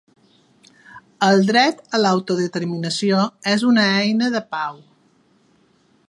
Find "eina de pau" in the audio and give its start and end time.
4.01-4.81